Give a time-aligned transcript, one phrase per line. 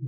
[0.00, 0.06] 大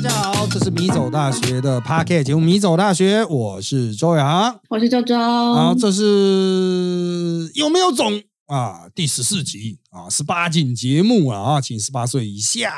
[0.00, 5.18] 家好，这是米走大学的 p a r k e t 节目《米走大学》，我是周洋，我是周周。
[5.18, 8.88] 好，这是有没有种啊？
[8.94, 12.72] 第十四集啊，十八禁节目了啊，请十八岁以下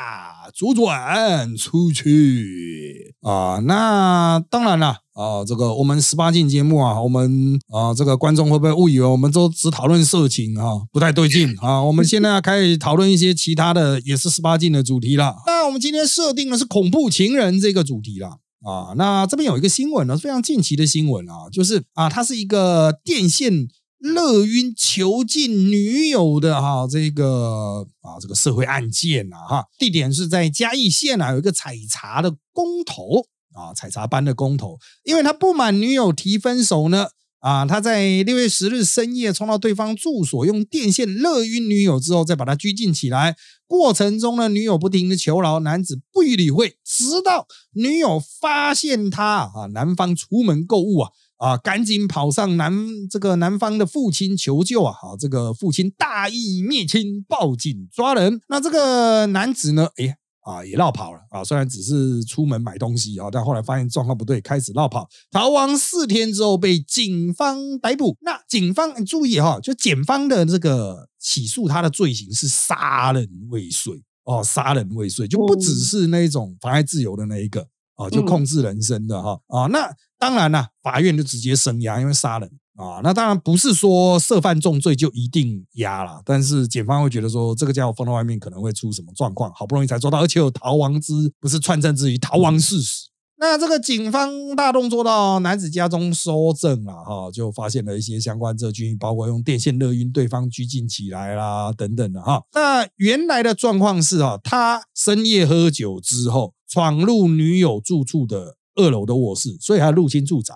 [0.55, 3.59] 左转出去啊。
[3.63, 5.01] 那当然了。
[5.17, 10.73] 啊，这个我们十八禁节目啊，我们啊，这个观众会不会误以为我们都只讨论色情啊？
[10.91, 11.81] 不太对劲 啊！
[11.83, 15.35] 我们现在要开始讨论一些其他的，也是十八禁的主题了。
[15.47, 18.93] 那我们今天设定的是恐怖情人这个主题了啊。
[18.95, 33.25] 那这边有一个新闻呢，非常近期的新闻啊，就是啊，它是一个电线勒晕囚禁女友的哈，这个啊，这个社会案件啊哈，地点是在嘉义县啊，有一个采茶的工头。
[33.57, 37.07] 啊，采茶班的工头，因为他不满女友提分手呢，
[37.39, 43.35] 啊，他在六月十日深夜冲到对方住所，用电线勒晕女友之后，再把她拘禁起来。
[43.65, 52.71] 过程中呢，女友不停的求饶，男子不予理会，直到女友发现他啊，男方出门购物啊，啊，赶紧跑上男
[53.09, 58.39] 这个男方的父亲求救啊，好，这个父亲大义灭亲，报警抓人。
[58.49, 60.17] 那这个男子呢，哎。
[60.47, 61.43] 啊，也绕跑了啊！
[61.43, 68.15] 虽然只是出门买东西啊，但后来发现状况不对，开始绕跑，逃亡四天之后被警方逮捕。
[68.21, 79.65] 那警方注意哈，就检方的这个起诉他的罪行是杀人未遂哦，杀人未遂就不只是那种妨碍自由的那一个啊，就控制人身的哈啊。
[79.67, 82.49] 那当然了，法院就直接生押，因为杀人。
[82.77, 93.09] 啊，那当然不是说涉犯重罪就一定押了，但是检方会觉得说这个家伙放到外面可能会出什么状况，好不容易才抓到，而且有逃亡之不是串证之余，逃亡事实。
[93.39, 102.41] 那这个警方大动作到男子家中搜证了，哈，就发现了一些相关证据，包括用电线勒晕对方拘禁起来啦等等的哈。
[102.53, 110.53] 那原来的状况是啊，他深夜喝酒之后闯入女友住处的二楼的卧室，所以还入侵住宅。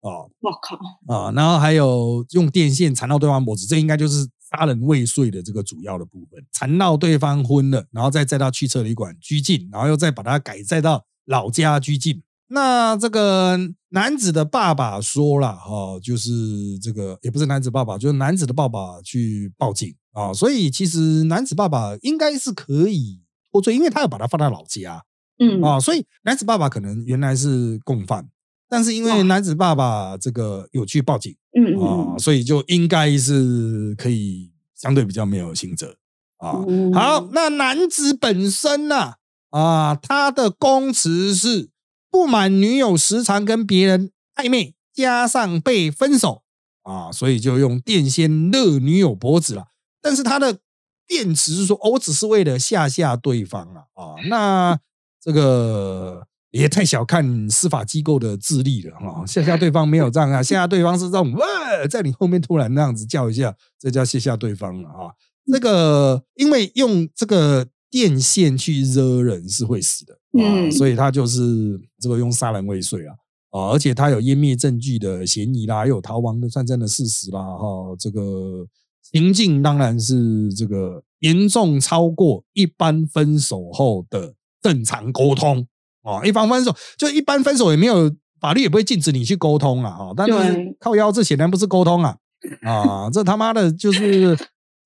[0.00, 0.24] 啊！
[0.40, 0.78] 我靠！
[1.12, 6.44] 啊，然后还有用电线缠到对方脖子，这应该就是杀人未遂的这个主要的部分。
[6.52, 12.22] 缠到对方昏了，然后再载到汽车旅馆拘禁，然后又再把他改载到老家拘禁。
[12.50, 13.58] 那这个
[13.90, 20.32] 男子的爸爸说了，哈，就是这个也不是男子爸爸，就是男子的爸爸去报警啊。
[20.32, 23.20] 所以其实男子爸爸应该是可以
[23.52, 25.04] 脱罪，因为他要把他放在老家。
[25.40, 28.26] 嗯啊，所以男子爸爸可能原来是共犯。
[28.70, 35.96] 但是因为男子爸爸这个有去报警，嗯啊，所以就应该是可以相对比较没有刑责
[36.36, 36.52] 啊。
[36.92, 39.14] 好，那男子本身呢
[39.48, 41.70] 啊，他的供词是
[42.10, 46.42] 不满女友时常跟别人暧昧，加上被分手
[46.82, 49.68] 啊，所以就用电线勒女友脖子了。
[50.02, 50.58] 但是他的
[51.06, 54.78] 辩词是说，我只是为了吓吓对方啊啊，那
[55.20, 56.26] 这个。
[56.58, 59.24] 也太小看司法机构的智力了哈！
[59.26, 61.46] 吓吓对方没有这样啊， 吓吓对方是这种哇，
[61.88, 65.14] 在你后面突然那样子叫一下，这叫吓吓对方了啊！
[65.44, 73.14] 那个因为用这个电线去惹人是会死的嗯，所以他就是这个用杀人未遂啊
[73.50, 78.66] 啊，而且他有湮灭证据的嫌疑啦，有逃亡的算真的事实啦哈，这个
[79.10, 85.66] 情境当然是这个严重超过一般分手后的正常沟通。
[86.08, 88.10] 哦，一方分手就一般分手也没有
[88.40, 92.16] 法律也不会禁止你去沟通啊，哈，但是靠腰这显然不是沟通啊，
[92.62, 94.34] 啊，这他妈的就是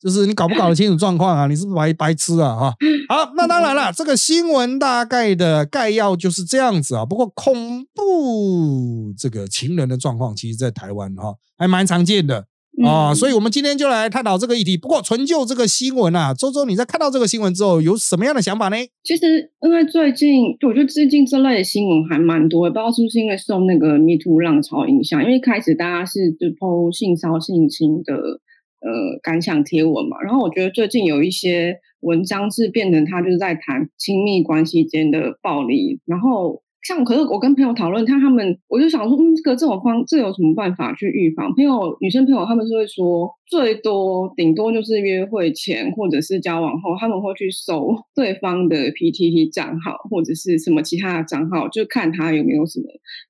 [0.00, 1.47] 就是你搞不搞得清楚状况啊？
[1.47, 2.56] 你是不是白白痴啊？
[2.56, 2.75] 哈，
[3.09, 7.06] 好，那当然了，这个新闻大概的概要就是这样子啊。
[7.06, 12.47] 不过恐怖这个情人的状况，其实在台湾哈还蛮常见的。
[12.84, 14.78] 啊，所以我们今天就来探讨这个议题。
[14.78, 18.77] 不过，纯就这个新闻啊，周周，你在看到这个新闻之后，有什么样的想法呢？
[19.05, 25.22] 其实，因为最近，我觉得最近这类的新闻还蛮多，不知道是不是因为受那个 Me Too 浪潮影响。
[25.22, 36.62] 因为一开始大家是就抛性骚性侵的呃感想贴文嘛，然后我觉得最近有一些文章是变成他就是在谈亲密关系间的暴力，然后。
[36.82, 41.55] 像可是我跟朋友讨论，他他们我就想说，嗯，这个这种方这有什么办法去预防？
[41.55, 52.87] 朋友女生朋友他们是会说，最多顶多就是约会前或者是交往后，他们会去搜 对方的 PTT 账号或者是什么其他的账号，就看他有没有什么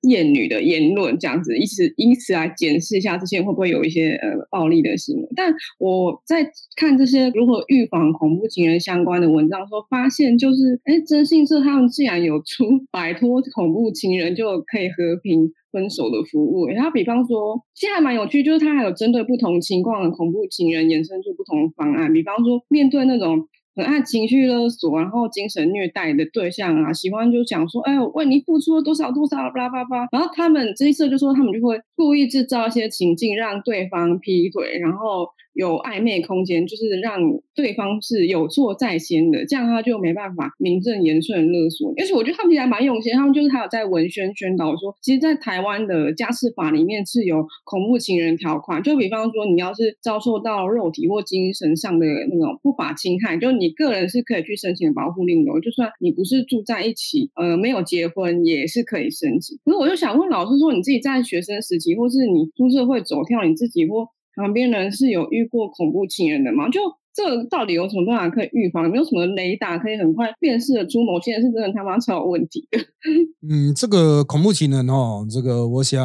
[0.09, 5.27] 艳女的言论这样子，以此以此来检视一下这些会不会有一些呃暴力的行为。
[5.35, 13.42] 但我在看这些如何预防恐怖情人相关的文章时候，发现就是，哎，征信社他们竟然有出 摆脱。
[13.53, 16.67] 恐怖情人就可以和平分手的服务。
[16.67, 22.11] 然后比方说，现在蛮有趣，就是它还有针对不同情况的恐怖情人衍生出不同方案。
[22.13, 23.47] 比方说，面对那种。
[23.75, 30.07] 很爱情绪勒索，然后精神虐待的对象啊，喜欢就讲说，哎，我为你付出了多少多少，巴拉巴拉。
[30.11, 35.27] 然后他们这一次就说，他们就会故意制造一些情境，让对方劈腿，然后。
[35.53, 37.19] 有暧昧空间，就是让
[37.55, 41.93] 对方是有错在先的，这样他就没办法名正言顺勒索。
[41.97, 59.57] 而且我觉得他们其实还蛮用心，他们就是还有在文宣宣导说，其实，在台湾的家事法里面是有恐怖情人条款，就比方说你要是遭受到肉体或精神上的那种不法侵害，就你个人是可以去申请保护令的，就算你不是住在一起，呃，没有结婚也是可以申请。
[59.63, 66.69] 可是我就想问老师说，你自己在学生时期，或是你出社会走跳，你自己或旁边人是有遇过恐怖情人的吗？
[66.69, 66.79] 就
[67.13, 68.83] 这个到底有什么办法可以预防？
[68.85, 72.79] 有没有什么雷达可以很快辨识的出某些人是真的他妈超有问题的？
[73.47, 76.01] 嗯，这个恐怖情人哦，这个我想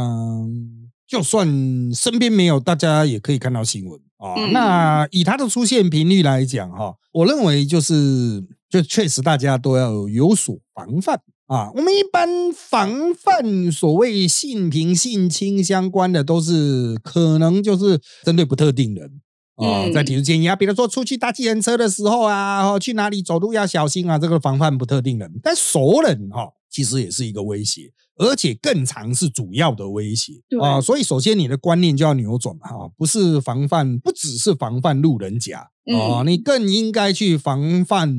[1.06, 1.48] 就算
[1.94, 4.34] 身边没有，大家也可以看到新闻啊。
[4.52, 11.18] 那以他的出现频率来讲哈，我认为就是就确实大家都要有所防范。
[11.48, 19.20] 啊，我们一般防范所谓性平、性侵相关的，都是可能就是针对不特定人
[19.56, 25.40] 啊，在提出建议啊，比如说出去搭计程车的时候啊，去哪里走路要小心啊，这个防范不特定人。
[25.42, 30.78] 但熟人哈，其实也是一个威胁，而且更常是主要的威胁啊。
[30.78, 35.60] 所以首先你的观念就要扭转哈，不是防范，不只是防范路人甲
[35.96, 38.14] 啊，你更应该去防范。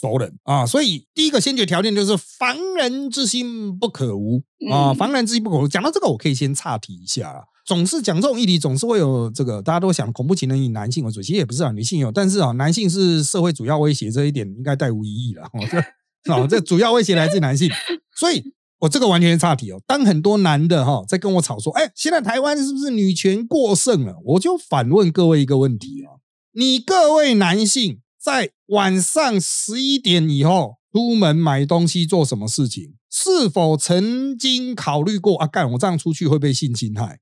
[0.00, 5.66] 熟人啊，所以第一个先决条件就是防人之心不可无啊，防人之心不可无。
[5.66, 7.40] 讲到这个，我可以先岔题一下啊。
[7.66, 15.42] 总是讲这种议题，总是会有这个大家都想恐怖情人以男性为主，其实也不是啊，女性有，但是啊，男性是社会主要威胁这一点应该带无疑义了。
[16.32, 17.68] 哦，这主要威胁来自男性，
[18.16, 18.42] 所以
[18.78, 19.82] 我这个完全是岔题哦。
[19.86, 24.14] 当很多男的哈在跟我吵说，哎，现在台湾是不是女权过剩了？
[24.24, 26.22] 我就反问各位一个问题啊，
[26.52, 27.98] 你各位男性。
[28.20, 32.94] 在晚上十一点以后出门买东西做什么事情？
[33.10, 35.46] 是否曾经考虑过啊？
[35.46, 37.20] 干我这样出去会被性侵害？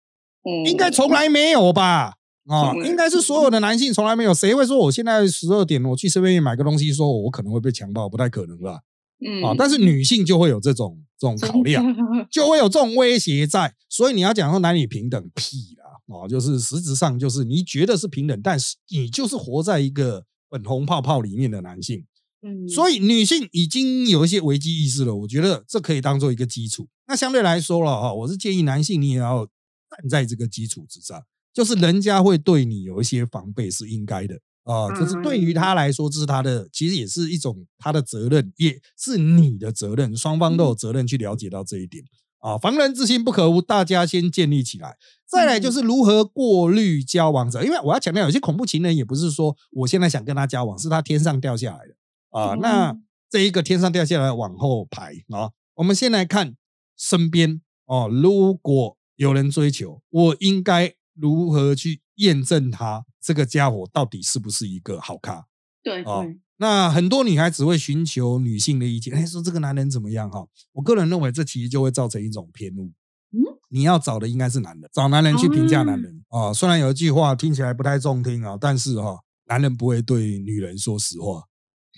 [0.66, 2.14] 应该从来没有吧？
[2.46, 4.32] 啊，应该是所有的男性从来没有。
[4.32, 8.08] 谁会说我现在十二点我去随便买个东西，说我可能会被强暴？
[8.08, 8.80] 不太可能吧？
[9.24, 11.84] 嗯啊，但是女性就会有这种这种考量，
[12.30, 13.74] 就会有这种威胁在。
[13.88, 20.24] 所以你要讲说男女平等屁啦啊，就是实质上就是你觉得是平等，但是你就是活在一个。
[20.50, 22.04] 粉红泡泡里面的男性，
[22.42, 25.14] 嗯，所以女性已经有一些危机意识了。
[25.14, 26.88] 我觉得这可以当做一个基础。
[27.08, 29.46] 那相对来说了哈，我是建议男性你也要
[29.90, 31.22] 站在这个基础之上，
[31.52, 34.88] 就是人家会对你有一些防备是应该的啊。
[34.98, 42.04] 就是对于他来说，这是他的，其实也是一种他的责任，也是你的责任，双方都有责任去了解到这一点。
[42.46, 44.96] 啊，防人之心不可无，大家先建立起来。
[45.26, 51.94] 再来就是如何过滤交往者，因为我要强调，有些恐怖情人也不是说我现在想跟他交往，是他天上掉下来的
[52.30, 52.54] 啊。
[52.60, 52.96] 那
[53.28, 56.54] 这一个天上掉下来往后排啊，我们先来看
[56.96, 65.46] 身边哦，如果有人追求，我应该如何去验证他这个家伙到底是不是一个好咖？
[65.82, 66.38] 对，对。
[66.58, 70.46] 那很多女孩子会寻求女性的意见，哎，说这个男人怎么样哈？
[70.72, 72.92] 我个人认为，这其实就会造成一种偏误。
[73.32, 76.52] 嗯，你要找的应该是男人，找男人去评价男人啊。
[76.52, 79.18] 虽然有一句话听起来不太中听啊，但是哈，
[79.48, 81.42] 男人不会对女人说实话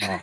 [0.06, 0.22] 啊。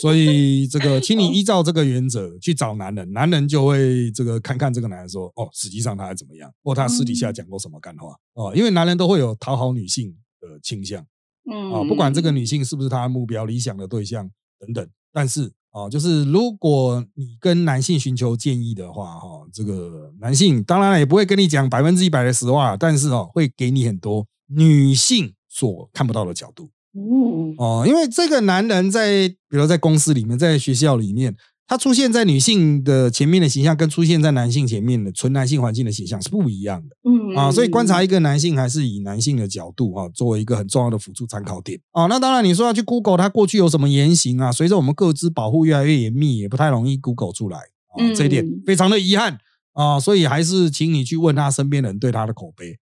[0.00, 8.52] 所以这个，请你依照这个原则去找男人，男人就会这个看看这个男人说，哦，实际上他还怎么样，或他私底下讲过什么干话哦。
[8.54, 11.06] 因为男人都会有讨好女性的倾向。
[11.50, 26.70] 嗯啊，不管这个女性是不是他目标理想的对象等等，但是啊，就是如果你跟男性寻求建议的话，哈，这个男性当然也不会跟你讲百分之一百的实话，但是哦，会给你很多女性所看不到的角度。
[26.94, 31.36] 嗯哦，因为这个男人在，比如在公司里面，在学校里面。
[31.68, 36.96] 他出现在女性的前面的形象，跟出现在男性前面的纯男性环境的形象是不一样的。
[37.02, 42.06] 嗯啊，所以观察一个男性，还是以男性的角度啊，作为一个很重要的辅助参考点啊。
[42.06, 44.52] 那当然，你说要去 Google 他过去有什么言行啊？
[44.52, 48.14] 随着我们各自保护越来越严密，也不太容易 Google 出来啊。
[48.14, 49.38] 这一点非常的遗憾
[49.72, 49.98] 啊。
[49.98, 52.78] 所以还是请你去问他身边人对他的口碑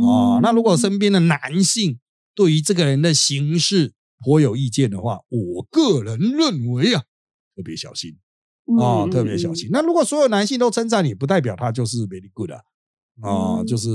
[0.00, 0.38] 啊。
[0.40, 1.98] 那如果身边的男性
[2.36, 7.02] 对于这个人的行事颇有意见的话，我个人认为啊。
[7.56, 8.16] 特别小心
[8.80, 9.68] 啊，特别小心。
[9.72, 12.60] 那如果所有男性都称赞你，不代表他就是 very good 啊，
[13.20, 13.88] 啊，就是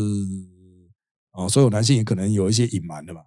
[1.32, 3.22] 啊，所有男性也可能有一些隐瞒的嘛，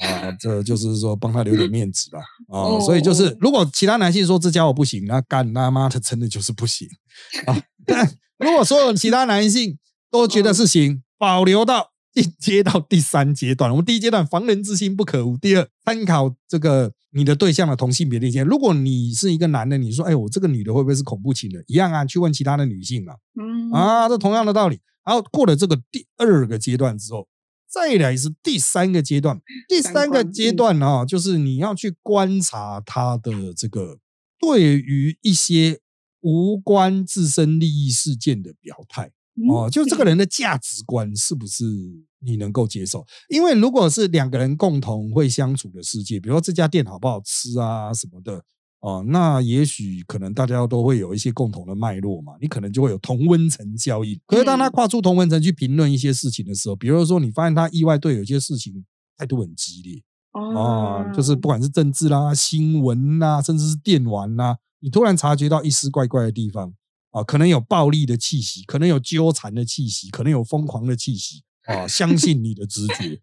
[0.00, 6.86] 啊，这就是说帮他留点面子吧啊， 哦所以就是如果其他男性说这家伙不行，那干他妈的真的就是不行
[7.46, 7.62] 啊。
[7.86, 8.06] 但
[8.38, 9.78] 如果所有其他男性
[10.10, 18.46] 都觉得是行，保留到进阶到第三阶段，我们第一阶段防人之心不可无，第二参考这个你的对象的同性别的意见。
[18.46, 21.64] 如果你是一个男的，你说哎，我这个女的会不会是恐怖情人？
[21.66, 23.16] 一样啊，去问其他的女性啊。
[23.40, 24.80] 嗯啊，这同样的道理。
[25.04, 27.26] 然后过了这个第二个阶段之后，
[27.68, 29.40] 再来是第三个阶段。
[29.68, 33.98] 第三个阶段啊，就是你要去观察他的这个
[34.38, 35.80] 对于一些
[36.20, 39.10] 无关自身利益事件的表态
[39.50, 41.64] 哦，就这个人的价值观是不是
[42.20, 43.04] 你能够接受？
[43.28, 48.40] 因为如果是两个人共同会相处的世界，比如说这家店好不好吃啊什么的，
[48.80, 54.18] 哦，那也许可能大家都会有一些共同的脉络嘛，你可能就会有同温层效应。
[54.26, 58.84] 可是当他跨出同温层去评论一些事情的时候，比如说你发现他意外对有些事情
[59.16, 60.00] 态度很激烈
[60.32, 66.72] 哦啊，就是不管是政治啦、新闻啦，甚至是电玩啦，你突然察觉到一丝怪怪的地方
[67.14, 73.14] 啊，可能有暴力的气息，可能有纠缠的气息，可能有疯狂的气息啊，相 信你的直觉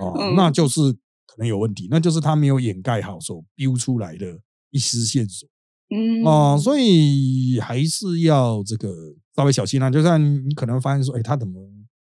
[0.00, 0.80] 啊，嗯那就是
[1.26, 5.48] 可能有问题，那就是他没有掩盖好所丢出来的一丝线索。
[5.90, 8.94] 嗯啊、所以还是要这个
[9.34, 9.88] 稍微小心啊。
[9.88, 11.60] 就算你可能发现说，哎，他怎么？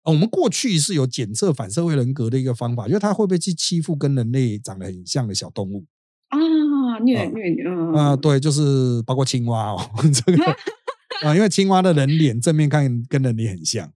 [0.04, 5.84] 啊我们过去是有检测反社会人格的一个方法，就是他会不会去欺负跟人类长得很像的小动物
[6.28, 10.56] 啊虐啊虐嗯啊、对，就是包括青蛙哦， 这个
[11.24, 13.92] 啊、因为青蛙的人脸正面看跟人脸很像，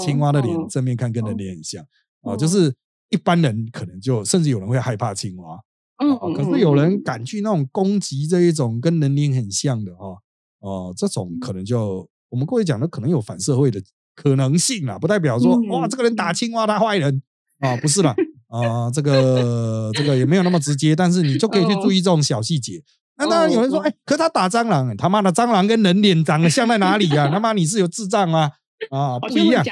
[0.00, 1.82] 青蛙的脸哦正面看跟人脸很像
[2.22, 2.48] 啊、哦就。
[2.48, 2.74] 是
[3.10, 5.56] 一般人可能就甚至有人会害怕青蛙，
[6.02, 10.18] 嗯哦，可是有人敢去那种攻击这一种跟人脸很像的哈，
[10.58, 13.80] 哦，这种可能就我们过去讲的可能有反社会的
[14.16, 17.22] 可能性啦，不代表说嗯哇这个人打青蛙他坏人。
[17.60, 18.12] 啊，不是啦，
[18.48, 22.82] 啊，这个这个也没有那么直接，但是你就可以去注意这种小细节。
[23.16, 27.28] 那当然有人说，哦哎，可他打蟑螂，他妈的蟑螂跟人脸长得像在哪里呀？
[27.32, 28.52] 他妈你是有智障吗？
[28.90, 29.64] 啊，不一样。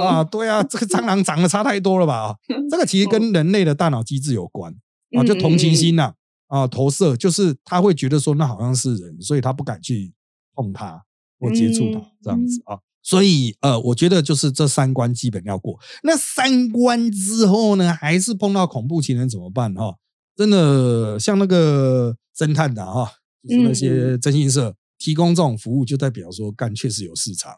[0.00, 2.14] 啊，，对啊，这个蟑螂长得差太多了吧？
[2.26, 2.34] 啊，
[2.70, 4.72] 这个其实跟人类的大脑机制有关
[5.16, 6.12] 啊，就同情心呐，
[6.48, 10.12] 啊，投射，就是他会觉得说那好像是人，所以他不敢去
[10.54, 11.02] 碰它
[11.40, 12.78] 或接触它嗯这样子啊。
[13.02, 15.78] 所以呃，我觉得就是这三关基本要过。
[16.04, 19.96] 那三关之后呢，还是碰到恐怖情人怎么办哈？
[20.36, 23.10] 真的像那个侦探的哈，
[23.48, 27.52] 就是那些征信社提供这种服务，就代表说干确实有市场。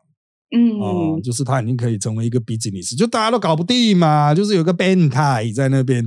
[0.57, 0.79] 嗯。
[0.79, 6.05] 哦，就是他已经可以成为一个 business，就大家都搞不定嘛，就是有个变态在那边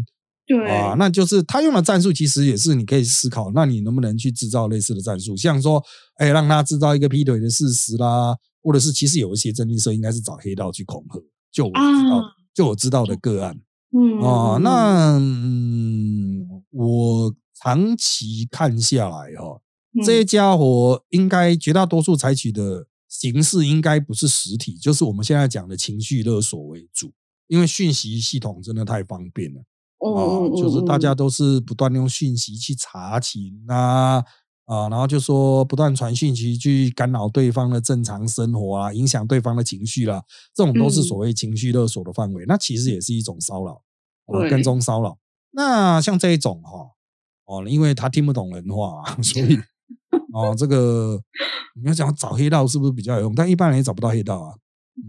[0.48, 0.70] 对。
[0.70, 5.84] 啊，那就是他用的战术，其实也是你可以思考，那你能不能去制造类似的战术，像说，
[6.16, 11.22] 哎，让他制造一个劈腿的事实啦，或者是其实有一些征信社应该是找黑道去恐吓，
[11.52, 12.24] 就我知道
[12.54, 13.58] 就我知道的个案。
[13.92, 19.62] 嗯哦，那嗯，我长期看下来哈、
[19.94, 20.04] 嗯。
[20.04, 27.12] 这些家伙应该绝大多数采取的形式应该不是实体，就是我们现在讲的情绪勒索为主，
[27.48, 29.60] 因为讯息系统真的太方便了
[30.00, 34.24] 啊，就是大家都是不断用讯息去查情啊
[34.66, 40.24] 啊，然后就说不断传讯息去干扰对方的正常生活啊，影响对方的情绪啦，
[40.54, 43.82] 这种都是所谓情绪勒索的范围，那其实也是一种骚扰，
[44.28, 44.50] 啊，对。
[44.52, 45.18] 跟踪骚扰。
[45.52, 46.92] 那像这一种哈，哦，
[47.68, 49.58] 因为他听不懂人话， 所以
[50.34, 51.20] 哦，这个
[51.76, 53.34] 你要讲找黑道是不是比较有用？
[53.36, 54.54] 但一般人也找不到黑道啊。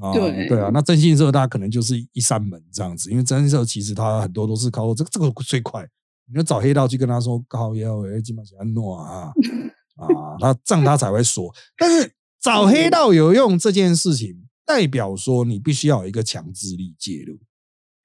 [0.01, 5.83] 啊，对对啊，那征信社大家可能就是一扇门这样子，因为征信社其实它很多都是靠这个这个最快，
[6.31, 9.33] 你要找黑道去跟他说高要诶，基本上诺啊
[9.99, 10.07] 啊，
[10.41, 11.53] 他这样他才会说。
[11.77, 17.37] 但是找黑道有用这件事情，代表说你必须要有一个强制力介入。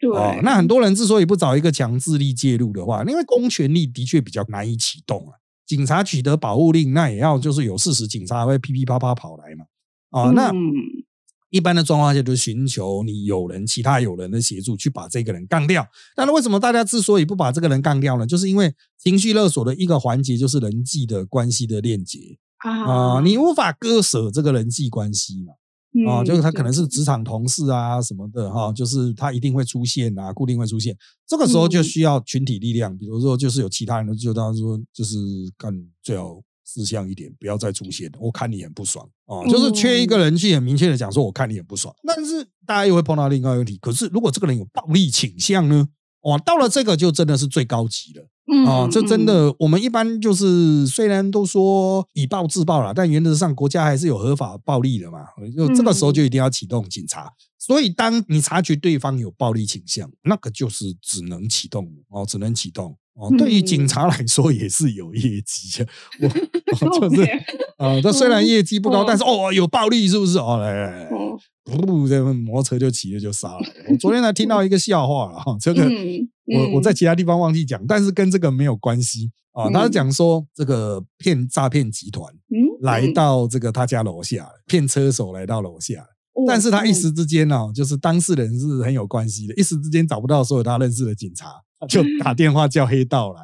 [0.06, 5.38] 对哦，那很多人之所以不找一个强制力介入的话，因为公权力的确比较难以启动啊。
[5.66, 9.66] 警察取得保护令，那也要就是有事实，警察会噼噼啪啪跑来嘛。
[10.12, 10.72] 啊、那嗯
[11.50, 15.88] 一般的状况下就是寻求你有人、其他有人的协助去把这个人干掉。
[16.16, 18.28] 但是为什么大家之所以不把这个人干掉呢？
[18.28, 22.20] 就是因为情绪勒索的一个环节就是人际的关系的链接
[22.58, 25.54] 啊、啊你无法割舍这个人际关系嘛。
[26.08, 30.96] 啊、嗯就是他可能是职场同事啊什么的哈、就是他一定会出现啊，固定会出现。
[31.28, 35.16] 这个时候就嗯需要群体力量，比如说就是有其他人就当说就是
[35.58, 41.94] 干最好识相一点，不要再出现了，我看你很不爽啊、就是缺一个人去很明确的讲说我看你很不爽。
[42.06, 45.88] 但是大家又会碰到另外一个问题，可是如果这个人有暴力倾向呢？
[46.22, 48.28] 哇，到了这个就真的是最高级了。
[48.68, 55.20] 啊，这真的，我们一般就是虽然都说以暴制暴了，但原则上国家还是有合法暴力的嘛。
[55.56, 57.32] 就这个时候就一定要启动警察。
[57.58, 63.34] 所以当你察觉对方有暴力倾向，那个就是只能启动哦，只能启动哦。
[63.36, 65.88] 对于警察来说也是有业绩的，
[66.22, 67.24] 我 就是
[67.78, 70.38] 啊，他虽然业绩不高，但是哦有暴力是不是？
[70.38, 71.10] 哦来来来，
[71.64, 73.60] 不，这摩托车就骑了就杀了。
[73.90, 75.90] 我昨天才听到 一个笑话了哈，这个。
[76.54, 79.70] 我我在其他地方忘记讲，但是跟这个没有关系啊。
[79.72, 82.32] 他是讲说这个骗诈骗集团
[82.82, 86.06] 来到这个他家楼下，骗车手来到楼下，
[86.48, 91.48] 但是他一时之间呢，就是当事人是很有关系的，一时之间找不到所有他认识的警察，
[91.90, 93.42] 就打电话叫黑道来，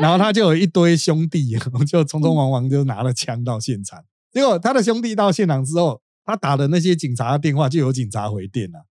[0.00, 1.50] 然后他就有一堆兄弟，
[1.86, 4.02] 就匆匆忙忙就拿了枪到现场。
[4.32, 8.86] 结果他的兄弟到现场之后，他打的那些警察的电话就有警察回电了。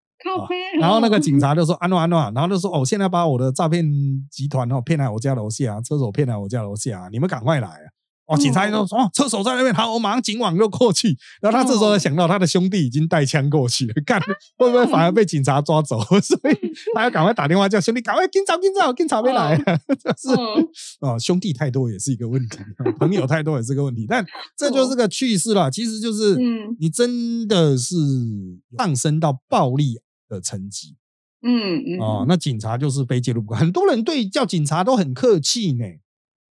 [0.79, 3.85] 然后那个警察就说安诺安诺，然后就说哦，现在把我的诈骗
[4.29, 7.87] 集团哦骗来我家楼下，车手骗来我家楼下，你们赶快来啊！
[8.27, 11.17] 哦，警察就说哦，车手在那边，好，我马上警网就过去。
[11.41, 14.21] 然后他这时候才想到，他的兄弟已经带枪过去了，干
[14.57, 15.99] 会不会反而被警察抓走？
[16.21, 16.55] 所以
[16.95, 20.29] 他要赶快打电话叫兄弟赶快警察警察警察没来，就是
[21.01, 22.57] 哦，兄弟太多也是一个问题，
[22.97, 24.05] 朋友太多也是个问题。
[24.07, 24.25] 但
[24.55, 26.37] 这就是个趣事了，其实就是
[26.79, 27.97] 你真的是
[28.77, 29.99] 上升到暴力。
[30.31, 30.95] 的层级，
[31.43, 33.59] 嗯嗯，哦，那警察就是非介入不可。
[33.59, 35.85] 很多人对叫警察都很客气呢，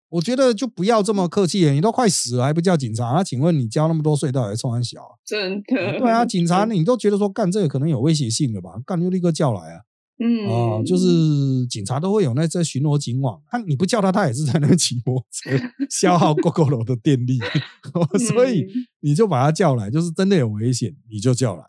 [0.08, 3.12] 我觉得就不要这么客气你都快死了还不叫警察？
[3.12, 5.00] 那请问你交那么多税到底冲安小？
[5.24, 5.98] 真的？
[5.98, 8.70] 对啊，警察你都觉得说干这个可能有威胁性了吧？
[8.84, 9.82] 干就立刻叫来啊！
[10.20, 17.38] 嗯，哦，就是警察都会有那在巡逻警网，他你不叫他，他也是在那骑摩托车消耗够够楼的电力，
[18.34, 18.66] 所以
[18.98, 21.62] 你就把他叫来，就是真的有危险你就叫来。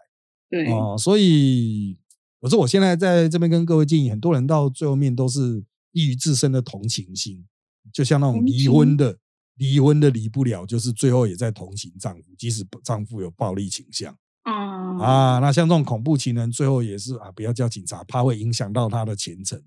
[0.50, 0.72] 对。
[0.72, 1.98] 哦，所以
[2.40, 5.64] 我说我现在在这边跟各位建议，很多人到最后面都是
[5.94, 7.46] 基于自身的同情心，
[7.94, 9.18] 就像那种离婚的，
[9.56, 19.62] 离婚的离不了，就是最后也在同情丈夫，即使丈夫有暴力倾向啊啊，那像这种恐怖情人，最后也是啊，不要叫警察，怕会影响到他的前程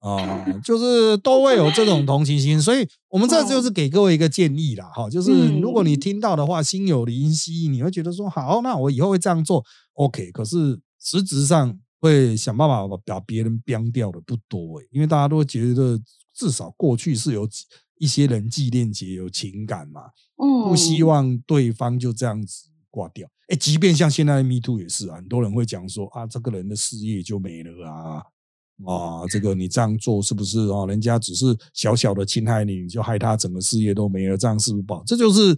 [0.00, 9.64] 啊，就是都会有这种同情心，所以我们这就是给各位一个建议啦，哈，就是如果你听到的话，心有灵犀，你会觉得说好，那我以后会这样做。
[9.94, 16.00] OK，可是实质上会想办法把别人编掉的不多诶，因为大家都觉得
[16.34, 17.46] 至少过去是有
[17.98, 20.02] 一些人际链接、有情感嘛，
[20.36, 23.28] 不希望对方就这样子挂掉。
[23.48, 28.22] 哎，即便像现在的 Me Too 也是，很多人会讲说啊，这个人的事业就没了啊，
[28.86, 30.86] 啊，这个你这样做是不是啊？
[30.86, 35.02] 人家只是小小的侵害你，你就害他整个事业都没了，这样是不是不好？
[35.06, 35.56] 这就是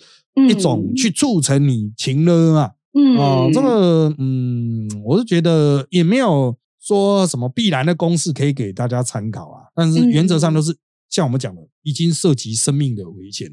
[0.49, 2.71] 一种去促成你情了嘛。
[2.95, 9.63] 嗯哦，这个嗯，我是觉得也没有说什么必然的公式可以给大家参考啊。
[9.75, 10.77] 但是原则上都是
[11.09, 13.51] 像我们讲的，已经涉及生命的危险，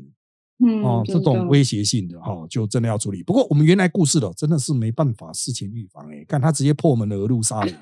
[0.66, 3.24] 嗯哦，这种威胁性的哈，就真的要处理。
[3.24, 7.74] 不过我们原来故事的真的是没办法事前预防哎，看他直接破门而入杀人，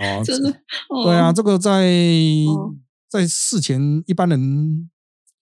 [0.00, 0.52] 哦，真的，
[1.04, 1.84] 对啊，这个在
[3.08, 4.88] 在事前一般人。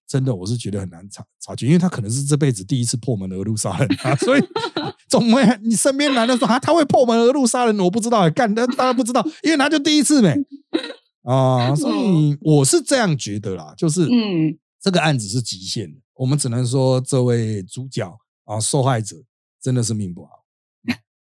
[0.06, 4.42] 真的，我是觉得很难察察觉，因为他可能是这辈子第一次破门而入杀人啊， 所以
[5.08, 10.34] 总会你身边男的说啊，他会破门而入杀人，我不知道，干的大家不知道，因为他就第一次没
[11.22, 18.12] 啊，所以我是这样觉得啦，就是嗯，这个案子是极限的，我们只能说这位主角
[18.46, 19.14] 啊，受害者
[19.62, 20.39] 真的是命不好，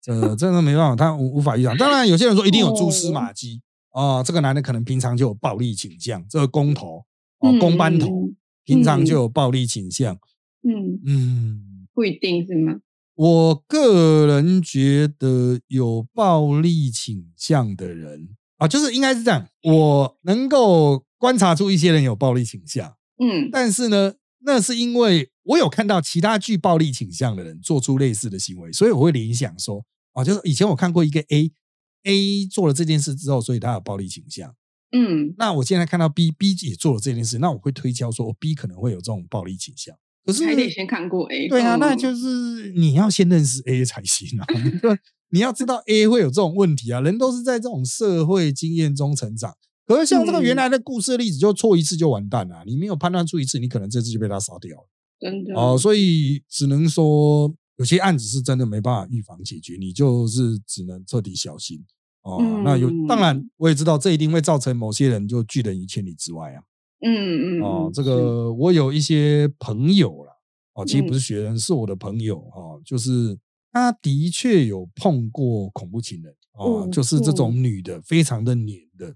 [0.07, 1.77] 这真的没办法，他无无法预想。
[1.77, 7.05] 当然，有些人说一定有蛛丝马迹啊，这个男的可能平常就有暴力倾向，这个工头
[7.41, 8.31] 啊，工班头。
[8.65, 10.19] 平常就有暴力倾向，
[10.65, 12.81] 嗯嗯，不一定是吗？
[13.15, 19.47] 我个人觉得有暴力倾向的人啊，就是应该是这样。
[19.63, 22.93] 我能够观察出一些人有暴力倾向，
[23.23, 29.85] 嗯，但是呢，那是因为我有看到其他具暴力倾向的人做出类似的行为，所以我会联想说，
[30.17, 34.55] 啊，就是以前我看过一个 A，A 做了这件事之后，所以他有暴力倾向。
[34.93, 39.95] 嗯，那我现在看到 B，B 也做了这件事，那我会推敲说，B 可能会有这种暴力倾向。
[40.25, 41.49] 可是还得先看过 A。
[41.49, 44.47] 对啊，那就是你要先认识 A 才行啊。
[45.31, 49.55] 你要知道 A 会有这种问题啊，人都是在这种社会经验中成长。
[49.87, 52.63] 可是像这个原来的故事例子，就错一次就完蛋了。
[52.65, 54.89] 你没有判断出一次，你可能这次就被他杀掉了。
[55.21, 61.85] 真的哦，所以只能说有些案子是真的没办法预防解决，你就是只能彻底小心。
[62.23, 66.63] 哦，那有当然，我也知道这一定会造成某些人就拒人于千里之外啊。
[67.01, 67.63] 嗯嗯。
[67.63, 70.33] 哦，这个我有一些朋友了，
[70.75, 73.39] 哦，其实不是学生，是我的朋友哦，就是
[73.71, 79.15] 他的确有碰过恐怖情人哦，就是这种女的，非常的黏的。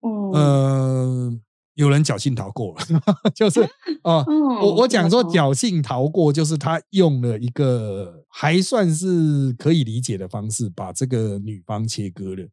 [0.00, 0.30] 哦。
[0.34, 1.40] 呃，
[1.74, 2.84] 有人侥幸逃过了，
[3.34, 3.62] 就是
[4.02, 4.24] 啊，
[4.60, 12.48] 我我讲说侥幸逃过，就是他用了一个还算是可以理解的方式，把这个女方切割了。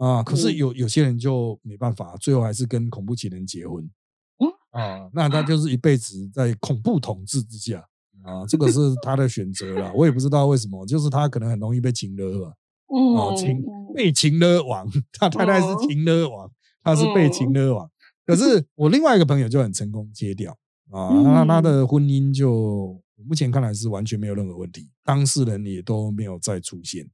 [0.00, 3.88] 啊，可是有有些人就没办法，最后还是跟恐怖情人结婚。
[4.70, 7.78] 啊，那他就是一辈子在恐怖统治之下
[8.24, 9.92] 啊，这个是他的选择了。
[9.94, 12.52] 我也不知道为什么，就是他可能很容易被情勒吧。
[13.16, 13.62] 啊，情
[13.94, 16.50] 被情勒王，他太太是情勒王，
[16.82, 17.90] 他是被情勒王。
[18.28, 20.52] 可是我另外一个朋友就很成功戒掉
[20.90, 27.08] 啊，那他的婚姻就目前看来是完全没有任何问题，当事人也都没有再出现。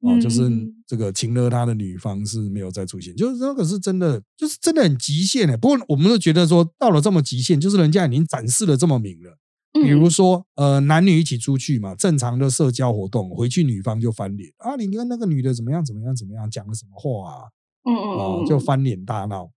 [0.00, 0.50] 哦，就是
[0.86, 5.56] 这个情勒他的女方是没有再出现，就是那个是真的，就是真的很极限的。
[5.56, 9.38] 不过我们都觉得说到了这么极限，就是人家已经展示的这么明了。
[9.72, 17.36] 比如说，呃，男女一起出去嘛，正常的社交活动，回去女方就翻脸啊，你跟那个女的怎么样怎么样怎么样，讲了什么话啊？
[17.84, 19.50] 嗯嗯嗯，就翻脸大闹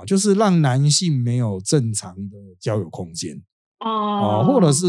[0.00, 3.42] 啊，就是让男性没有正常的交友空间。
[3.78, 4.86] 啊，或者是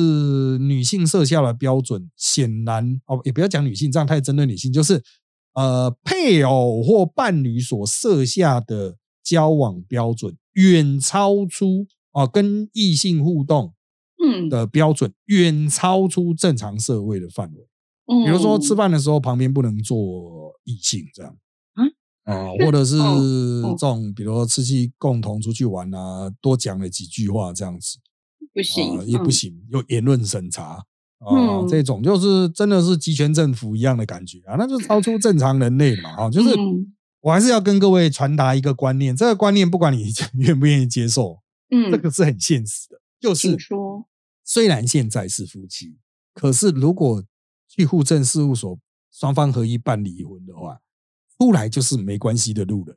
[0.59, 5.01] 女性设下的标准，显然哦，也不要讲女性，这样太针对女性，就是
[5.55, 13.73] 呃，配偶或伴侣所设下的交往标准，远超出啊，跟异性互动
[14.23, 17.67] 嗯的标准，远超出正常社会的范围。
[18.05, 21.35] 嗯，比如说吃饭的时候旁边不能坐异性这样，
[22.23, 27.99] 啊，或者是这种，比如说吃去共同出去玩啊，多讲了几句话这样子。
[28.53, 30.83] 不行，也不行，有言论审查
[31.19, 36.49] 啊，这种就是真的是集权政府一样的感觉啊，那就超出正常人类嘛啊，就是
[37.21, 41.39] 我还是要跟各位传达一个观念，这个观念不管你 愿不愿意接受，
[41.71, 44.05] 嗯，这个是很现实的，就是说，
[44.43, 45.97] 虽然现在是夫妻，
[46.36, 47.23] 可是如果
[47.67, 48.77] 去户政事务所
[49.12, 50.79] 双方合一办离婚的话，
[51.43, 52.95] 出来就是没关系的路人，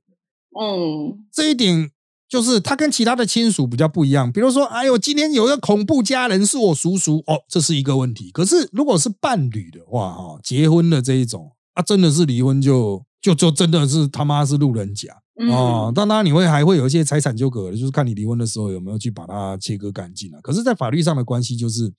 [0.61, 1.91] 嗯，这一点。
[2.29, 8.33] 就是他跟其他的亲属比较不一样，比如说，哎呦，今天有一个恐怖家人是我叔叔，哦，这是一个问题。
[8.33, 15.17] 可是如果是伴侣的话，哈，结婚的这一种，啊，真的是离婚就就就真的是他妈是路人甲
[15.49, 15.93] 哦。
[15.95, 20.41] 当然你会还会有一些财产纠葛，就是看你离婚的时候有没有去把它切割干净啊。
[20.43, 21.95] 可是，在法律上的关系，就是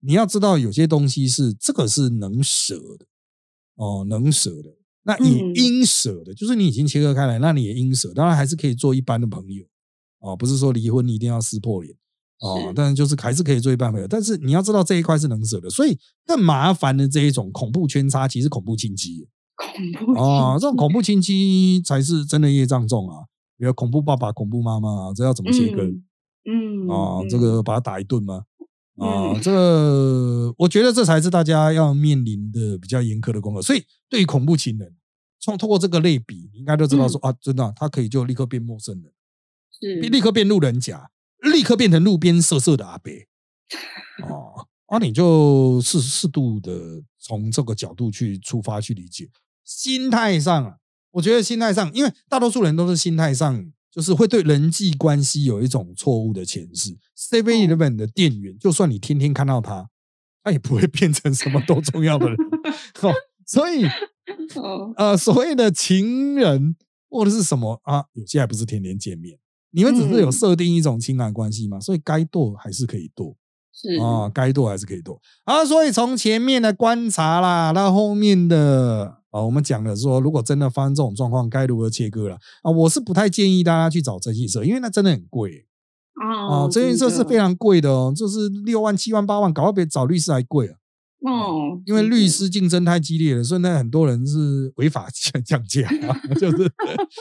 [0.00, 3.06] 你要知道有些东西是这个是能舍的
[3.76, 4.74] 哦，能舍的。
[5.04, 8.12] 那也应舍的，就是你已经切割开来，那你也应舍。
[8.12, 9.64] 当然还是可以做一般的朋友
[10.20, 11.94] 哦，不是说离婚你一定要撕破脸
[12.40, 14.06] 哦，但是就是还是可以做一般朋友。
[14.06, 19.26] 但是你要知道这一块是能舍的，所以更麻烦的这一种恐怖圈差，其实恐怖亲戚，
[19.98, 23.24] 恐怖啊，这种恐怖亲戚才是真的业障重啊。
[23.56, 25.82] 比如恐怖爸爸、恐怖妈妈，这要怎么切割？
[26.44, 28.42] 嗯啊，这个把他打一顿吗？
[28.98, 33.62] 啊，这个我觉得这才是大家要面临的比较严苛的功课。
[33.62, 34.94] 所以对于恐怖情人。
[35.40, 39.12] 从通过这个类比，你应该都知道说啊，真的，他可以就立刻变陌生人，
[39.70, 41.10] 是立刻变路人甲，
[41.52, 43.12] 立刻变成路边色色的阿伯，
[44.28, 49.30] 哦，啊，你就适适度的从这个角度去出发去理解，
[49.64, 50.78] 心态上啊，
[51.12, 56.96] 我觉得心态上，因为大多数人都是心态上，就是会对人际关系有一种错误的诠释。
[57.16, 59.88] Seven Eleven 的店员，就算你天天看到他，
[60.42, 62.36] 他也不会 变成什么都重要的人，
[63.46, 63.86] 所以。
[64.98, 66.76] 呃，所谓的情人
[67.08, 68.04] 或者是什么啊？
[68.12, 69.38] 有些还不是天天见面，
[69.70, 71.80] 你们只是有设定一种情感关系嘛？
[71.80, 73.34] 所以该剁还是可以剁，
[73.72, 75.64] 是啊，该剁还是可以剁啊。
[75.64, 82.70] 所以从前面的观察啦，到后面的啊，我们讲的说，如果真的发生这种状况，该如何切割了啊？
[82.70, 85.66] 我是不太建议大家去找征信社，因为那真的很贵
[86.50, 86.68] 哦。
[86.70, 90.76] 征信社是非常贵的哦，就是六万、七万、八万，搞到比找律师还贵啊。
[91.20, 95.08] 哦，因为律师竞争太激烈了，所以那很多人是违法
[95.44, 95.88] 降价，
[96.38, 96.70] 就是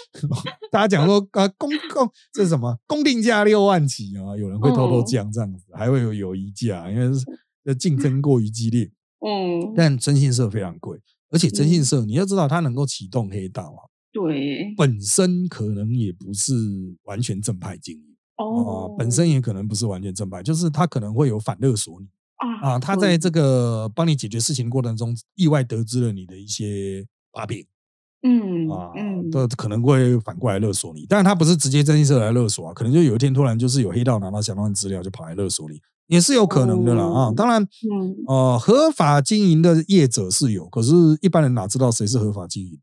[0.71, 8.91] 大家讲说啊，公公这是什么公定价六万起啊，有人会偷偷降这样子，还会有友谊价，因为是竞争过于激烈。
[9.19, 16.53] 嗯，但征信社非常贵，而且征信社你要知道，它能够启动黑道啊，对，本身可能也不是
[17.03, 18.03] 完全正派经营
[18.37, 22.07] 哦，本身也可能不是完全正派，就是他可能会有反勒索你。
[22.61, 27.65] 啊他在这个帮你解决事情过程中，意外得知了你的一些把柄，
[28.21, 28.91] 嗯啊，
[29.31, 31.05] 都可能会反过来勒索你。
[31.09, 37.33] 但是他不是直接征信社来勒索啊，可能就有一天突然就是有黑道拿到相关资料，就跑来勒索你，也是有可能的啦啊。
[37.35, 42.79] 当然，嗯呃，合法经营的业者是有，可是一般人哪知道谁是合法经营？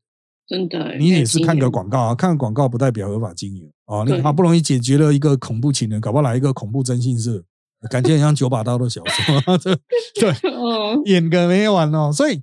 [0.46, 4.04] 真的，你也是看个广告啊，看个广告不代表合法经营啊。
[4.04, 7.42] 你好不容易解决了一个恐怖情人，搞不好来一个恐怖征信社。
[7.90, 9.78] 感觉很像九把刀的小说， 对
[10.18, 10.34] 对，
[11.04, 12.10] 演个没完哦。
[12.10, 12.40] 所以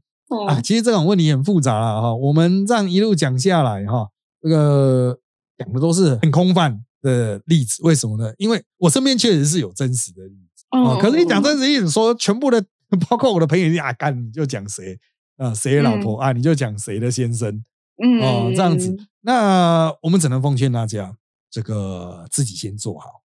[0.47, 2.13] 啊，其实这种问题很复杂了哈。
[2.15, 4.07] 我们这样一路讲下来哈，
[4.39, 5.17] 这个
[5.57, 7.81] 讲的都是很空泛的例子。
[7.83, 8.31] 为什么呢？
[8.37, 10.97] 因为我身边确实是有真实的例子哦。
[10.99, 12.63] 可是你讲真实意思，说全部的，
[13.09, 14.97] 包括我的朋友，啊干，你就讲谁
[15.37, 17.63] 啊，谁的老婆啊，你就讲谁的先生，
[18.03, 18.95] 嗯哦，这样子。
[19.21, 21.15] 那我们只能奉劝大家，
[21.49, 23.21] 这个自己先做好，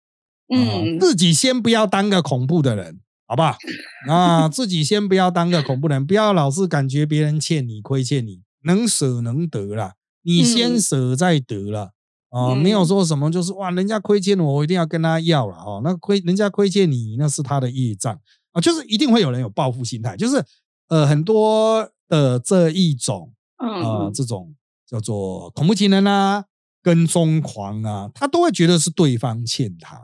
[0.53, 3.57] 嗯，自己先不要当个恐怖的人，好不好？
[4.07, 11.94] 啊，自己先不要当个恐怖人，不要老是感觉别人欠你、亏欠你，能舍能得啦，你先舍再得了。
[12.35, 15.79] 啊，没有说什么，就是哇，人家亏欠我，我一定要跟他要了哦。
[15.81, 18.13] 那亏人家亏欠你，那是他的业障
[18.51, 20.43] 啊，就是一定会有人有报复心态，就是
[20.89, 24.53] 呃很多的这一种啊，这种
[24.85, 26.43] 叫做恐怖情人啊、
[26.83, 29.97] 跟踪狂啊，他都会觉得是对方欠他。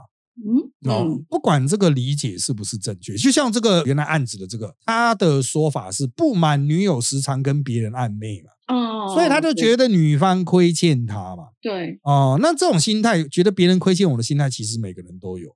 [0.43, 8.49] 嗯，哦，不管这个理解是不是正确，就像这个原来案子的这个，他的说法是不满女友时常跟别人暧昧嘛。
[8.71, 11.49] 哦，所以他就觉得女方亏欠他嘛。
[11.62, 15.55] 对，哦，那这种心态，觉得别人亏欠我的心态，其实每个人都有。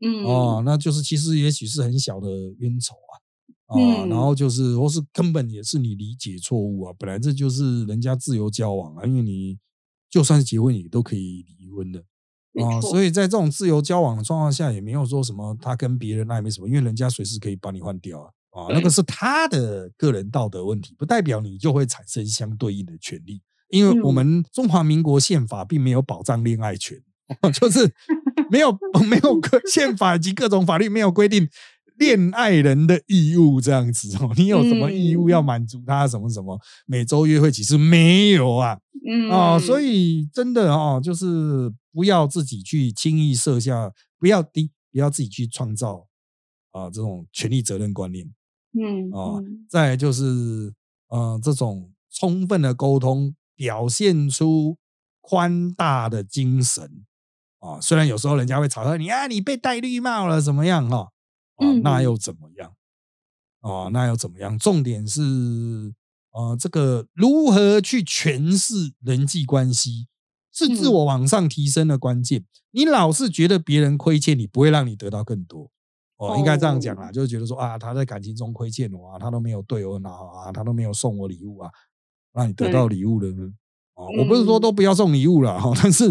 [0.00, 9.56] 嗯，哦，那就是其实也许是很小的冤仇啊，啊，然后就是或是根本也是你理解错误啊，本来这就是人家自由交往啊，因为你
[10.10, 12.04] 就算是结婚，也都可以离婚的。
[12.62, 18.30] 哦，所以在这种自由交往的状况下，也没有说什么他跟别人那也没什么，因为人家随时可以把你换掉啊。
[18.56, 26.98] 啊，那个是他的个人道德问题，不代表你就会产生相对应的权利，因为我们中华民国宪法并没有保障恋爱权，
[27.52, 27.92] 就是
[28.50, 28.72] 没有
[29.06, 29.38] 没有
[29.70, 31.46] 宪法及各种法律没有规定
[31.98, 38.78] 恋爱人的义务这样子哦，你有什么义务要满足他什么什么每周约会几次没有啊？
[39.06, 46.06] 嗯啊，所以真的哦，就是不要自己去轻易设下，不要低，不要自己去创造
[46.70, 48.26] 啊这种权利责任观念。
[48.72, 50.72] 嗯啊，再就是
[51.08, 54.76] 呃，这种充分的沟通，表现出
[55.20, 57.04] 宽大的精神
[57.58, 57.80] 啊。
[57.80, 61.10] 虽然有时候人家会嘲笑你啊，你被戴绿帽了，怎么样哈？
[61.56, 62.74] 啊，那又怎么样？
[63.60, 64.58] 啊，那又怎么样？
[64.58, 65.22] 重点是
[66.32, 70.06] 呃，这个如何去诠释人际关系，
[70.52, 72.44] 是自我往上提升的关键。
[72.72, 75.70] 你老是觉得别人亏欠你，不会让你得到更多。
[76.18, 81.70] 哦，应该这样讲啦，就是觉得说啊，他在感情中亏欠我啊，他都没有对我好啊，他都没有送我礼物啊，
[82.32, 83.52] 让你得到礼物了呢。
[83.94, 86.10] 哦，我不是说都不要送礼物了哈，但是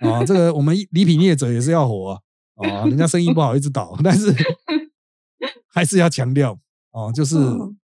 [0.00, 4.32] 啊， 这个我们礼品业者也是要活啊，啊，人家生意不好一直倒，但是
[5.72, 6.58] 还是要强调
[6.92, 7.36] 哦，就是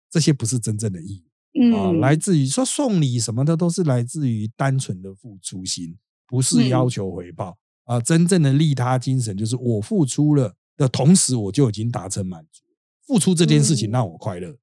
[0.09, 1.07] 这些不是真正的意
[1.53, 5.97] 义啊，来自于说送礼什么的都是来自于单纯的付出心，
[6.27, 10.53] 不是要求回报啊，真正的利他精神就是我付出了。
[10.77, 12.61] 的同时，我就已经达成满足，
[13.05, 14.57] 付出这件事情让我快乐，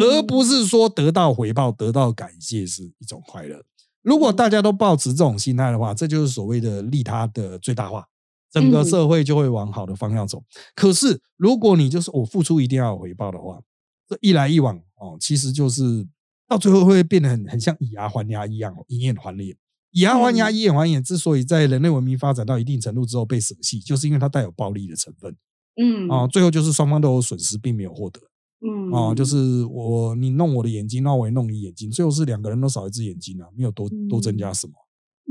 [0.00, 3.62] 而不是说得到回报、得到感谢是一种快乐。
[4.02, 8.06] 如果大家都保持这种心态的话，这就是所谓的利他的最大化，
[8.50, 10.42] 整个社会就会往好的方向走。
[10.74, 13.60] 可是，如果你就是我付出一定要有回报的话，
[14.08, 16.06] 这一来一往哦，其实就是
[16.48, 19.56] 到最后会变得很很像以牙还牙一样，以眼还眼。
[19.92, 21.02] 以牙还牙，以眼还眼。
[21.02, 25.36] 之所以在人类文明发展到一定程度之后被舍弃，就是因为它带有暴力的成分。
[25.76, 28.20] 嗯，啊，最后就是双方都有损失，并没有获得。
[28.60, 34.72] 嗯，啊，就是我你弄我的眼睛，那我也弄你眼睛，最后是两个人都少一只眼睛啊，没有多多增加什么。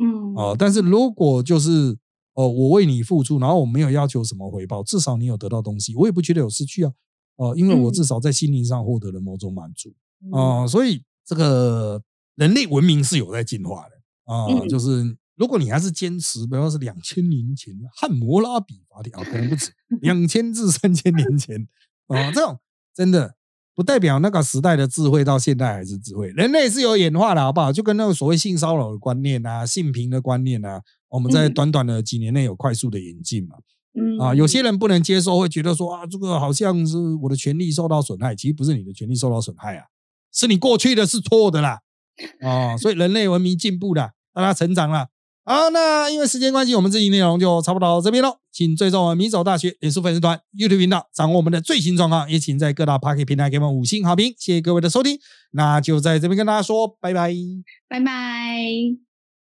[0.02, 1.98] 嗯，啊，但是如果就是
[2.34, 6.92] 哦，我为你付出，然后我没有要求什么回报，至少你有得到东西，我也不觉得有失去啊。
[7.36, 9.94] 哦，因为我至少在心灵上获得了某种满足。
[10.32, 12.02] 啊，所以这个
[12.36, 13.99] 人类文明是有在进化的。
[14.30, 21.68] 啊，就是如果你还是坚持，比方是两千年前汉谟拉比法典啊，可能不止两千至三千年前
[22.08, 22.60] 啊，这种
[22.94, 23.36] 真的
[23.74, 26.28] 不代表那个时代的智慧到现在还是智慧。
[26.36, 27.74] 人类是有演化的，好不好？
[27.74, 33.56] 就跟那个所谓性骚扰的观念啊、性平的观念啊，我们在短短的几年内有快速的演进嘛。
[34.00, 39.86] 嗯啊，有些人不能接受，会觉得说啊，这个好像是我的权利受到损害，其实不是你的权利受到损害啊，
[40.32, 41.80] 是你过去的是错的啦。
[42.42, 44.12] 啊，所以人类文明进步了。
[44.34, 45.08] 大家成长了，
[45.44, 48.38] 好，那因为时间关系，我们这期内容就差不多到这边喽。
[48.52, 52.30] 请追踪我们米走大学脸书粉丝团、YouTube 频道，掌握我们的最新状况。
[52.30, 55.18] 也请在各大 p a r k 平台给我们五星好评，谢谢各位的收听。
[55.52, 57.34] 那就在这边跟大家说拜拜，
[57.88, 59.09] 拜拜。